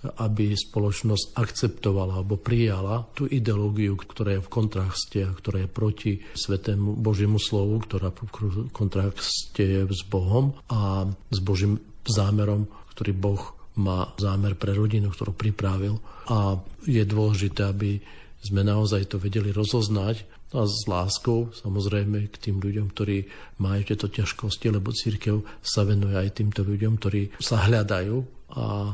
aby 0.00 0.56
spoločnosť 0.56 1.36
akceptovala 1.36 2.20
alebo 2.20 2.40
prijala 2.40 3.04
tú 3.12 3.28
ideológiu, 3.28 4.00
ktorá 4.00 4.40
je 4.40 4.44
v 4.44 4.52
kontraste 4.52 5.18
a 5.20 5.36
ktorá 5.36 5.64
je 5.64 5.68
proti 5.68 6.12
svetému 6.32 6.96
Božiemu 6.96 7.36
slovu, 7.36 7.84
ktorá 7.84 8.08
v 8.08 8.28
kontraste 8.72 9.60
je 9.60 9.80
s 9.84 10.02
Bohom 10.08 10.56
a 10.72 11.04
s 11.28 11.38
Božím 11.44 11.76
zámerom, 12.08 12.64
ktorý 12.96 13.12
Boh 13.12 13.42
má 13.76 14.12
zámer 14.16 14.56
pre 14.56 14.72
rodinu, 14.72 15.12
ktorú 15.12 15.36
pripravil. 15.36 16.00
A 16.32 16.56
je 16.88 17.04
dôležité, 17.04 17.68
aby 17.68 18.00
sme 18.40 18.64
naozaj 18.64 19.12
to 19.12 19.16
vedeli 19.20 19.52
rozoznať 19.52 20.39
a 20.50 20.66
s 20.66 20.82
láskou 20.90 21.54
samozrejme 21.54 22.26
k 22.26 22.36
tým 22.50 22.58
ľuďom, 22.58 22.90
ktorí 22.90 23.22
majú 23.62 23.80
tieto 23.86 24.10
ťažkosti, 24.10 24.66
lebo 24.74 24.90
církev 24.90 25.62
sa 25.62 25.86
venuje 25.86 26.18
aj 26.18 26.42
týmto 26.42 26.66
ľuďom, 26.66 26.98
ktorí 26.98 27.38
sa 27.38 27.70
hľadajú 27.70 28.16
a 28.50 28.90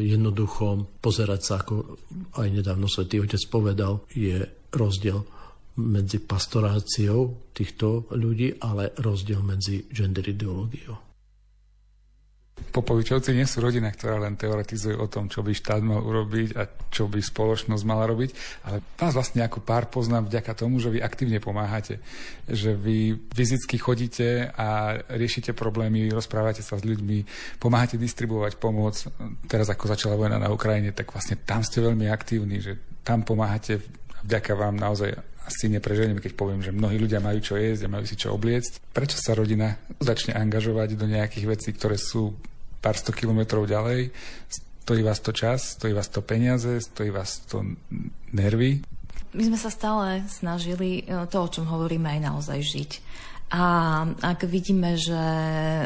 jednoducho 0.00 0.88
pozerať 1.04 1.40
sa, 1.44 1.60
ako 1.60 2.00
aj 2.40 2.48
nedávno 2.48 2.88
svätý 2.88 3.20
Otec 3.20 3.44
povedal, 3.52 4.00
je 4.08 4.40
rozdiel 4.72 5.20
medzi 5.76 6.24
pastoráciou 6.24 7.52
týchto 7.52 8.08
ľudí, 8.16 8.56
ale 8.64 8.96
rozdiel 8.96 9.44
medzi 9.44 9.84
gender 9.92 10.24
ideológiou. 10.24 11.05
Popovičovci 12.56 13.36
nie 13.36 13.44
sú 13.44 13.60
rodina, 13.60 13.92
ktorá 13.92 14.16
len 14.16 14.36
teoretizuje 14.36 14.96
o 14.96 15.08
tom, 15.08 15.28
čo 15.28 15.44
by 15.44 15.52
štát 15.52 15.80
mal 15.80 16.00
urobiť 16.00 16.48
a 16.56 16.64
čo 16.88 17.04
by 17.08 17.20
spoločnosť 17.20 17.84
mala 17.84 18.08
robiť, 18.08 18.30
ale 18.68 18.80
vás 18.96 19.12
vlastne 19.12 19.44
ako 19.44 19.60
pár 19.60 19.88
poznám 19.92 20.28
vďaka 20.28 20.52
tomu, 20.56 20.80
že 20.80 20.92
vy 20.92 21.04
aktívne 21.04 21.40
pomáhate. 21.40 22.00
Že 22.48 22.70
vy 22.76 22.98
fyzicky 23.32 23.76
chodíte 23.76 24.52
a 24.56 24.96
riešite 25.08 25.52
problémy, 25.52 26.08
rozprávate 26.12 26.64
sa 26.64 26.80
s 26.80 26.84
ľuďmi, 26.84 27.28
pomáhate 27.60 28.00
distribuovať 28.00 28.56
pomoc. 28.56 29.04
Teraz 29.48 29.68
ako 29.68 29.92
začala 29.92 30.16
vojna 30.16 30.40
na 30.40 30.48
Ukrajine, 30.48 30.96
tak 30.96 31.12
vlastne 31.12 31.36
tam 31.36 31.60
ste 31.60 31.84
veľmi 31.84 32.08
aktívni, 32.08 32.64
že 32.64 32.76
tam 33.04 33.24
pomáhate 33.24 33.84
vďaka 34.24 34.52
vám 34.56 34.80
naozaj 34.80 35.12
asi 35.46 35.70
nepreženiem, 35.70 36.18
keď 36.18 36.34
poviem, 36.34 36.60
že 36.60 36.74
mnohí 36.74 36.98
ľudia 36.98 37.22
majú 37.22 37.38
čo 37.38 37.54
jesť 37.54 37.86
a 37.86 37.92
majú 37.94 38.02
si 38.02 38.18
čo 38.18 38.34
obliecť. 38.34 38.90
Prečo 38.90 39.16
sa 39.22 39.38
rodina 39.38 39.78
začne 40.02 40.34
angažovať 40.34 40.98
do 40.98 41.06
nejakých 41.06 41.46
vecí, 41.46 41.70
ktoré 41.70 41.94
sú 41.94 42.34
pár 42.82 42.98
sto 42.98 43.14
kilometrov 43.14 43.70
ďalej? 43.70 44.10
Stojí 44.82 45.02
vás 45.06 45.22
to 45.22 45.30
čas, 45.30 45.78
stojí 45.78 45.94
vás 45.94 46.10
to 46.10 46.22
peniaze, 46.22 46.82
stojí 46.82 47.14
vás 47.14 47.46
to 47.46 47.62
nervy? 48.34 48.82
My 49.36 49.42
sme 49.46 49.58
sa 49.58 49.70
stále 49.70 50.26
snažili 50.26 51.04
e, 51.04 51.26
to, 51.30 51.38
o 51.42 51.48
čom 51.50 51.66
hovoríme, 51.68 52.08
aj 52.08 52.20
naozaj 52.24 52.58
žiť. 52.62 52.90
A 53.46 54.02
ak 54.26 54.42
vidíme, 54.50 54.98
že 54.98 55.14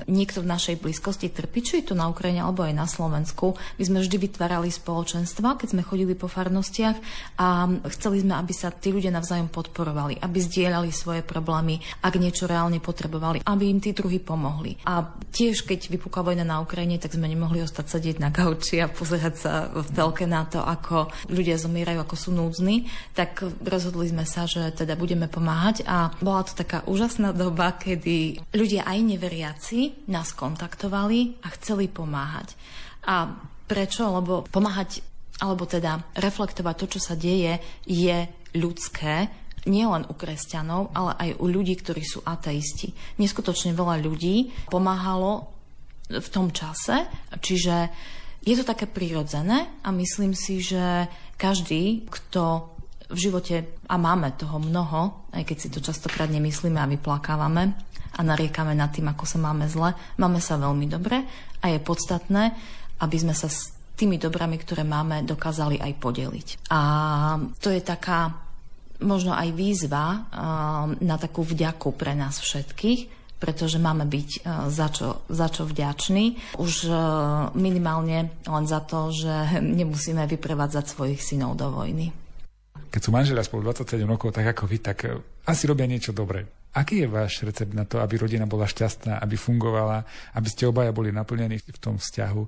niekto 0.08 0.40
v 0.40 0.48
našej 0.48 0.80
blízkosti 0.80 1.28
trpí, 1.28 1.60
či 1.60 1.84
je 1.84 1.92
to 1.92 1.94
na 1.98 2.08
Ukrajine 2.08 2.40
alebo 2.40 2.64
aj 2.64 2.72
na 2.72 2.88
Slovensku, 2.88 3.52
my 3.76 3.84
sme 3.84 3.98
vždy 4.00 4.16
vytvárali 4.16 4.72
spoločenstva, 4.72 5.60
keď 5.60 5.76
sme 5.76 5.84
chodili 5.84 6.16
po 6.16 6.24
farnostiach 6.24 6.96
a 7.36 7.68
chceli 7.92 8.24
sme, 8.24 8.40
aby 8.40 8.52
sa 8.56 8.72
tí 8.72 8.88
ľudia 8.96 9.12
navzájom 9.12 9.52
podporovali, 9.52 10.24
aby 10.24 10.38
zdieľali 10.40 10.88
svoje 10.88 11.20
problémy, 11.20 11.84
ak 12.00 12.16
niečo 12.16 12.48
reálne 12.48 12.80
potrebovali, 12.80 13.44
aby 13.44 13.64
im 13.68 13.76
tí 13.76 13.92
druhí 13.92 14.24
pomohli. 14.24 14.80
A 14.88 15.04
tiež, 15.28 15.68
keď 15.68 15.92
vypukla 15.92 16.32
vojna 16.32 16.48
na 16.48 16.64
Ukrajine, 16.64 16.96
tak 16.96 17.12
sme 17.12 17.28
nemohli 17.28 17.60
ostať 17.60 17.92
sedieť 17.92 18.24
na 18.24 18.32
gauči 18.32 18.80
a 18.80 18.88
pozerať 18.88 19.34
sa 19.36 19.52
v 19.68 19.88
telke 19.92 20.24
na 20.24 20.48
to, 20.48 20.64
ako 20.64 21.12
ľudia 21.28 21.60
zomierajú, 21.60 22.00
ako 22.00 22.16
sú 22.16 22.32
núdzni, 22.32 22.88
tak 23.12 23.44
rozhodli 23.60 24.08
sme 24.08 24.24
sa, 24.24 24.48
že 24.48 24.72
teda 24.72 24.96
budeme 24.96 25.28
pomáhať 25.28 25.84
a 25.84 26.16
bola 26.24 26.40
to 26.40 26.56
taká 26.56 26.80
úžasná 26.88 27.36
doba 27.36 27.49
doba, 27.50 27.74
kedy 27.74 28.38
ľudia 28.54 28.86
aj 28.86 28.98
neveriaci 29.02 30.06
nás 30.06 30.30
kontaktovali 30.38 31.42
a 31.42 31.50
chceli 31.58 31.90
pomáhať. 31.90 32.54
A 33.10 33.26
prečo? 33.66 34.06
Lebo 34.06 34.46
pomáhať, 34.46 35.02
alebo 35.42 35.66
teda 35.66 35.98
reflektovať 36.14 36.74
to, 36.78 36.86
čo 36.94 37.00
sa 37.02 37.18
deje, 37.18 37.58
je 37.82 38.30
ľudské, 38.54 39.26
nielen 39.66 40.06
u 40.06 40.14
kresťanov, 40.14 40.94
ale 40.94 41.12
aj 41.18 41.30
u 41.42 41.46
ľudí, 41.50 41.74
ktorí 41.74 42.06
sú 42.06 42.22
ateisti. 42.22 42.94
Neskutočne 43.18 43.74
veľa 43.74 43.98
ľudí 44.00 44.54
pomáhalo 44.70 45.50
v 46.06 46.28
tom 46.30 46.54
čase, 46.54 47.04
čiže 47.42 47.90
je 48.40 48.54
to 48.56 48.64
také 48.64 48.88
prirodzené 48.88 49.68
a 49.84 49.92
myslím 49.92 50.32
si, 50.32 50.64
že 50.64 51.10
každý, 51.36 52.08
kto 52.08 52.72
v 53.10 53.18
živote, 53.18 53.82
a 53.90 53.94
máme 53.98 54.38
toho 54.38 54.62
mnoho, 54.62 55.26
aj 55.34 55.42
keď 55.42 55.56
si 55.58 55.68
to 55.68 55.82
častokrát 55.82 56.30
nemyslíme 56.30 56.78
a 56.78 56.90
vyplakávame 56.90 57.74
a 58.16 58.20
nariekame 58.22 58.74
nad 58.74 58.90
tým, 58.94 59.10
ako 59.10 59.24
sa 59.26 59.38
máme 59.42 59.66
zle, 59.66 59.94
máme 60.18 60.38
sa 60.38 60.58
veľmi 60.58 60.86
dobre 60.86 61.26
a 61.60 61.64
je 61.70 61.78
podstatné, 61.82 62.54
aby 63.02 63.16
sme 63.18 63.34
sa 63.34 63.50
s 63.50 63.74
tými 63.98 64.16
dobrami, 64.16 64.56
ktoré 64.56 64.86
máme, 64.86 65.26
dokázali 65.28 65.76
aj 65.76 65.92
podeliť. 66.00 66.48
A 66.72 66.80
to 67.60 67.68
je 67.68 67.84
taká 67.84 68.32
možno 69.04 69.32
aj 69.36 69.52
výzva 69.52 70.28
na 71.00 71.16
takú 71.20 71.44
vďaku 71.44 71.96
pre 71.96 72.16
nás 72.16 72.40
všetkých, 72.40 73.20
pretože 73.40 73.80
máme 73.80 74.04
byť 74.04 74.44
za 74.68 74.88
čo, 74.92 75.24
za 75.28 75.48
čo 75.48 75.64
vďační. 75.64 76.56
Už 76.60 76.92
minimálne 77.56 78.36
len 78.44 78.64
za 78.68 78.84
to, 78.84 79.12
že 79.12 79.60
nemusíme 79.80 80.24
vyprevádzať 80.28 80.84
svojich 80.88 81.20
synov 81.20 81.56
do 81.56 81.68
vojny 81.72 82.29
keď 82.90 83.00
sú 83.00 83.10
manželia 83.14 83.46
spolu 83.46 83.70
27 83.70 84.02
rokov, 84.02 84.34
tak 84.34 84.50
ako 84.50 84.66
vy, 84.66 84.78
tak 84.82 84.98
e, 85.06 85.14
asi 85.46 85.70
robia 85.70 85.86
niečo 85.86 86.10
dobré. 86.10 86.44
Aký 86.74 87.02
je 87.02 87.08
váš 87.10 87.42
recept 87.42 87.74
na 87.74 87.86
to, 87.86 87.98
aby 87.98 88.18
rodina 88.18 88.46
bola 88.46 88.66
šťastná, 88.66 89.18
aby 89.22 89.34
fungovala, 89.34 90.06
aby 90.38 90.48
ste 90.50 90.70
obaja 90.70 90.94
boli 90.94 91.10
naplnení 91.10 91.58
v 91.58 91.78
tom 91.82 91.98
vzťahu? 91.98 92.42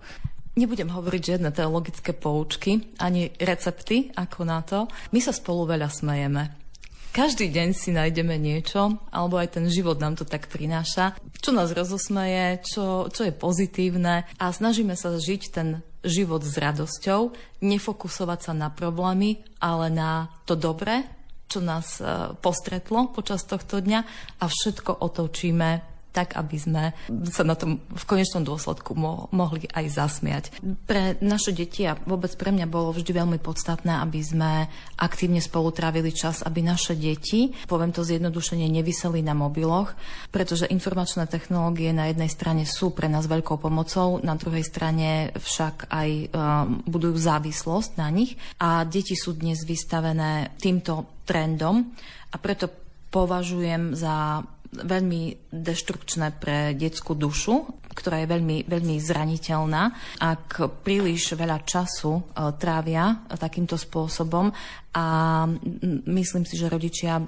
Nebudem 0.52 0.92
hovoriť 0.92 1.22
žiadne 1.34 1.50
teologické 1.50 2.12
poučky, 2.12 2.92
ani 3.00 3.32
recepty 3.40 4.12
ako 4.12 4.40
na 4.44 4.61
to. 4.61 4.84
My 5.11 5.18
sa 5.18 5.32
spolu 5.32 5.64
veľa 5.64 5.88
smejeme. 5.88 6.62
Každý 7.12 7.52
deň 7.52 7.76
si 7.76 7.92
nájdeme 7.92 8.40
niečo, 8.40 8.97
alebo 9.12 9.37
aj 9.37 9.61
ten 9.61 9.69
život 9.69 10.00
nám 10.00 10.16
to 10.16 10.25
tak 10.25 10.49
prináša, 10.49 11.12
čo 11.45 11.52
nás 11.52 11.69
rozosmeje, 11.69 12.64
čo, 12.64 13.12
čo 13.12 13.28
je 13.28 13.37
pozitívne 13.37 14.25
a 14.40 14.45
snažíme 14.49 14.97
sa 14.97 15.12
žiť 15.12 15.42
ten 15.52 15.85
život 16.00 16.40
s 16.40 16.57
radosťou, 16.57 17.37
nefokusovať 17.61 18.38
sa 18.49 18.52
na 18.57 18.73
problémy, 18.73 19.45
ale 19.61 19.92
na 19.92 20.33
to 20.49 20.57
dobré, 20.57 21.04
čo 21.52 21.61
nás 21.61 22.00
e, 22.00 22.33
postretlo 22.40 23.12
počas 23.12 23.45
tohto 23.45 23.85
dňa 23.85 24.00
a 24.40 24.45
všetko 24.49 25.04
otočíme 25.04 25.91
tak 26.12 26.37
aby 26.37 26.57
sme 26.61 26.85
sa 27.33 27.42
na 27.42 27.57
tom 27.57 27.81
v 27.81 28.04
konečnom 28.04 28.45
dôsledku 28.45 28.92
mo- 28.92 29.33
mohli 29.33 29.64
aj 29.73 29.87
zasmiať. 29.88 30.45
Pre 30.85 31.16
naše 31.25 31.57
deti 31.57 31.88
a 31.88 31.97
vôbec 31.97 32.37
pre 32.37 32.52
mňa 32.52 32.69
bolo 32.69 32.92
vždy 32.92 33.11
veľmi 33.16 33.38
podstatné, 33.40 33.99
aby 34.04 34.21
sme 34.21 34.69
aktívne 35.00 35.40
spolu 35.40 35.73
trávili 35.73 36.12
čas, 36.12 36.45
aby 36.45 36.61
naše 36.61 36.95
deti, 36.95 37.57
poviem 37.64 37.90
to 37.90 38.04
zjednodušene, 38.04 38.69
nevyseli 38.69 39.25
na 39.25 39.33
mobiloch, 39.33 39.97
pretože 40.28 40.69
informačné 40.69 41.25
technológie 41.26 41.90
na 41.97 42.12
jednej 42.12 42.28
strane 42.28 42.69
sú 42.69 42.92
pre 42.92 43.09
nás 43.09 43.25
veľkou 43.25 43.57
pomocou, 43.57 44.21
na 44.21 44.37
druhej 44.37 44.62
strane 44.62 45.33
však 45.33 45.88
aj 45.88 46.11
um, 46.12 46.28
budujú 46.85 47.16
závislosť 47.16 47.90
na 47.97 48.09
nich 48.12 48.37
a 48.61 48.85
deti 48.85 49.16
sú 49.16 49.33
dnes 49.33 49.64
vystavené 49.64 50.52
týmto 50.61 51.25
trendom 51.25 51.88
a 52.33 52.37
preto 52.37 52.69
považujem 53.12 53.92
za 53.92 54.45
veľmi 54.73 55.52
deštrukčné 55.52 56.41
pre 56.41 56.73
detskú 56.73 57.12
dušu, 57.12 57.85
ktorá 57.93 58.25
je 58.25 58.33
veľmi, 58.33 58.59
veľmi 58.64 58.97
zraniteľná. 58.97 59.83
Ak 60.25 60.81
príliš 60.81 61.37
veľa 61.37 61.61
času 61.61 62.17
e, 62.17 62.23
trávia 62.57 63.21
takýmto 63.37 63.76
spôsobom 63.76 64.49
a 64.97 65.05
myslím 66.09 66.45
si, 66.49 66.57
že 66.57 66.73
rodičia 66.73 67.21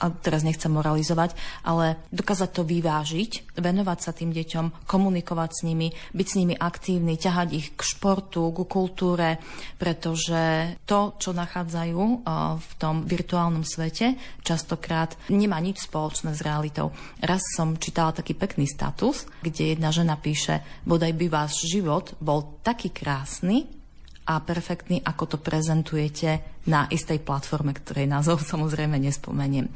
a 0.00 0.08
teraz 0.08 0.40
nechcem 0.40 0.72
moralizovať, 0.72 1.36
ale 1.66 2.00
dokázať 2.08 2.50
to 2.52 2.62
vyvážiť, 2.64 3.58
venovať 3.60 3.98
sa 4.00 4.12
tým 4.16 4.32
deťom, 4.32 4.88
komunikovať 4.88 5.50
s 5.52 5.60
nimi, 5.68 5.92
byť 5.92 6.26
s 6.26 6.38
nimi 6.40 6.54
aktívny, 6.56 7.20
ťahať 7.20 7.48
ich 7.52 7.68
k 7.76 7.80
športu, 7.84 8.48
k 8.56 8.64
kultúre, 8.64 9.36
pretože 9.76 10.74
to, 10.88 11.16
čo 11.20 11.36
nachádzajú 11.36 12.00
eh, 12.00 12.18
v 12.56 12.70
tom 12.80 13.04
virtuálnom 13.04 13.66
svete, 13.66 14.16
častokrát 14.40 15.12
nemá 15.28 15.60
nič 15.60 15.84
spoločné 15.84 16.32
s 16.32 16.40
realitou. 16.40 16.94
Raz 17.20 17.44
som 17.52 17.76
čítala 17.76 18.16
taký 18.16 18.32
pekný 18.32 18.64
status, 18.64 19.28
kde 19.44 19.76
jedna 19.76 19.92
žena 19.92 20.16
píše, 20.16 20.64
bodaj 20.88 21.12
by 21.12 21.26
váš 21.28 21.68
život 21.68 22.16
bol 22.18 22.62
taký 22.64 22.88
krásny, 22.88 23.81
a 24.22 24.38
perfektný, 24.38 25.02
ako 25.02 25.34
to 25.34 25.38
prezentujete 25.42 26.62
na 26.70 26.86
istej 26.86 27.26
platforme, 27.26 27.74
ktorej 27.74 28.06
názov 28.06 28.42
samozrejme 28.52 28.98
nespomeniem. 29.02 29.66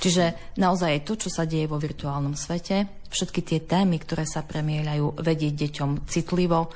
Čiže 0.00 0.56
naozaj 0.60 1.06
to, 1.08 1.16
čo 1.16 1.32
sa 1.32 1.48
deje 1.48 1.64
vo 1.64 1.80
virtuálnom 1.80 2.36
svete, 2.36 3.08
všetky 3.08 3.40
tie 3.40 3.58
témy, 3.64 3.96
ktoré 4.02 4.28
sa 4.28 4.44
premieľajú, 4.44 5.22
vedieť 5.22 5.54
deťom 5.68 5.90
citlivo, 6.10 6.68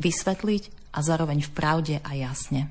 vysvetliť 0.00 0.94
a 0.94 0.98
zároveň 1.02 1.44
v 1.44 1.50
pravde 1.52 1.94
a 2.00 2.10
jasne. 2.14 2.70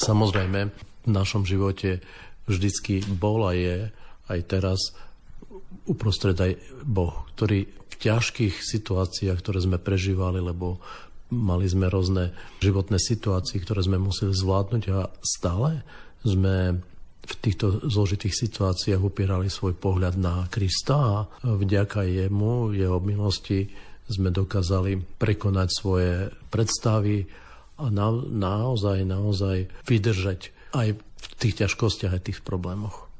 Samozrejme, 0.00 0.60
v 1.06 1.10
našom 1.12 1.44
živote 1.44 2.00
vždycky 2.48 3.04
bol 3.04 3.44
a 3.46 3.52
je 3.52 3.76
aj 4.26 4.40
teraz 4.48 4.80
uprostred 5.86 6.34
aj 6.34 6.58
Boh, 6.82 7.28
ktorý 7.36 7.68
v 7.68 7.94
ťažkých 7.94 8.60
situáciách, 8.60 9.38
ktoré 9.38 9.58
sme 9.62 9.78
prežívali, 9.78 10.42
lebo 10.42 10.82
Mali 11.32 11.66
sme 11.66 11.90
rôzne 11.90 12.30
životné 12.62 13.02
situácie, 13.02 13.58
ktoré 13.58 13.82
sme 13.82 13.98
museli 13.98 14.30
zvládnuť 14.30 14.84
a 14.94 15.10
stále 15.24 15.82
sme 16.22 16.78
v 17.26 17.34
týchto 17.42 17.82
zložitých 17.82 18.38
situáciách 18.46 19.02
upierali 19.02 19.50
svoj 19.50 19.74
pohľad 19.74 20.14
na 20.14 20.46
Krista 20.46 21.26
a 21.26 21.26
vďaka 21.42 22.06
jemu, 22.06 22.70
jeho 22.70 23.02
milosti 23.02 23.66
sme 24.06 24.30
dokázali 24.30 25.02
prekonať 25.18 25.68
svoje 25.74 26.30
predstavy 26.54 27.26
a 27.82 27.90
na, 27.90 28.14
naozaj, 28.14 29.02
naozaj 29.02 29.66
vydržať 29.90 30.54
aj 30.78 30.94
v 30.94 31.26
tých 31.42 31.66
ťažkostiach, 31.66 32.14
aj 32.14 32.22
tých 32.30 32.40
problémoch. 32.46 33.10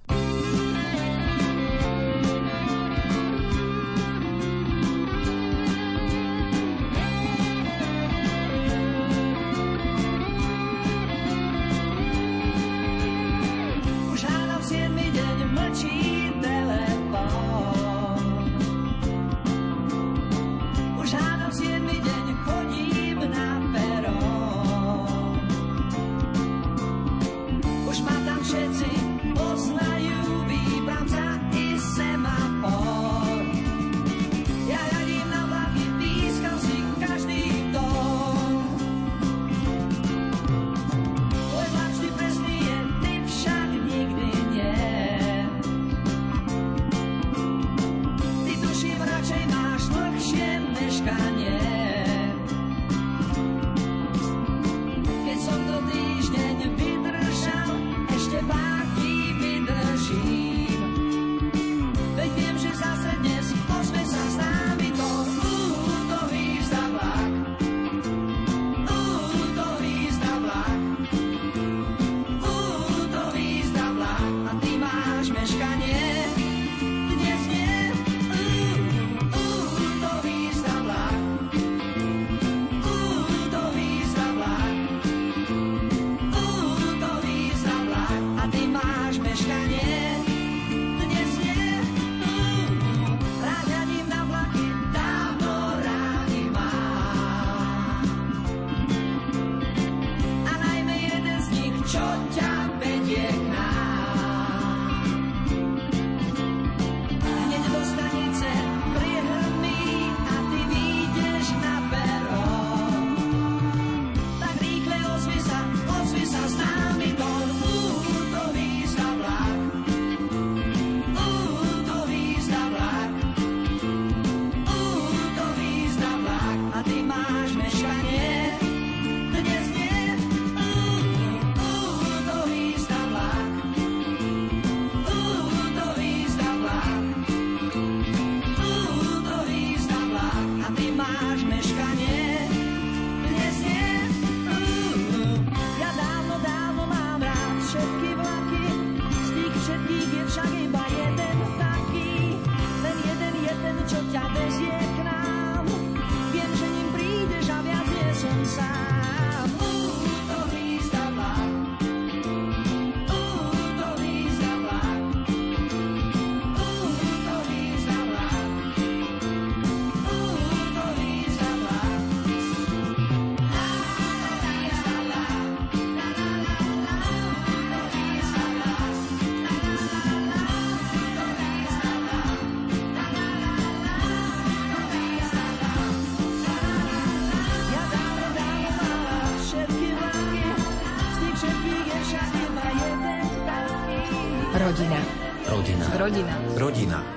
Rodina. 196.07 196.39
Rodina. 196.55 197.16